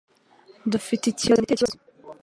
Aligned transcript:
Dufite 0.71 1.03
ikibazo." 1.09 1.41
"Ni 1.45 1.53
ikihe 1.53 1.71
kibazo?" 1.71 1.77